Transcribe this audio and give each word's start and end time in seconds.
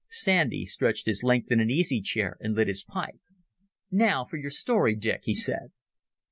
Sandy 0.09 0.65
stretched 0.65 1.05
his 1.05 1.21
length 1.21 1.51
in 1.51 1.59
an 1.59 1.69
easy 1.69 2.01
chair 2.01 2.35
and 2.39 2.55
lit 2.55 2.67
his 2.67 2.83
pipe. 2.83 3.19
"Now 3.91 4.25
for 4.25 4.37
your 4.37 4.49
story, 4.49 4.95
Dick," 4.95 5.21
he 5.25 5.35
said. 5.35 5.73